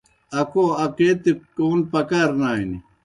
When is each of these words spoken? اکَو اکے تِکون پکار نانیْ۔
اکَو 0.39 0.63
اکے 0.83 1.09
تِکون 1.23 1.79
پکار 1.91 2.29
نانیْ۔ 2.39 2.77